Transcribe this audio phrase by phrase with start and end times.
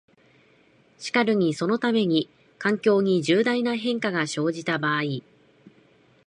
[0.97, 5.21] しかるにそのために、環境に重大な変化が生じた場合、